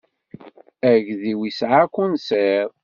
Agdi-iw 0.91 1.41
isɛa 1.49 1.79
akunsir. 1.87 2.67